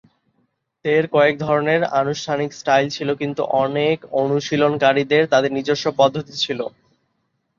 [0.85, 6.59] তের কয়েক ধরনের আনুষ্ঠানিক স্টাইল ছিল, কিন্তু অনেক অনুশীলনকারীদের তাদের নিজস্ব পদ্ধতি ছিল।